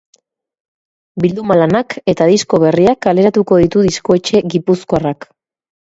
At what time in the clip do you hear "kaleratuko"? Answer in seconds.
3.07-3.61